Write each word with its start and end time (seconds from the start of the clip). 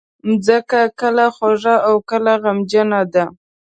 مځکه 0.27 0.81
کله 1.01 1.25
خوږه 1.35 1.75
او 1.87 1.95
کله 2.09 2.33
غمجنه 2.43 3.01
ده. 3.13 3.25